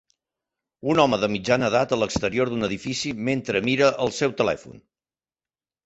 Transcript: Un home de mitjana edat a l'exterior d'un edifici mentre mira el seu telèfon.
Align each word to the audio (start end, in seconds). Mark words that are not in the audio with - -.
Un 0.93 1.01
home 1.03 1.19
de 1.23 1.29
mitjana 1.33 1.69
edat 1.73 1.93
a 1.95 2.01
l'exterior 2.05 2.53
d'un 2.55 2.69
edifici 2.71 3.15
mentre 3.31 3.65
mira 3.71 3.95
el 4.07 4.15
seu 4.23 4.39
telèfon. 4.45 4.85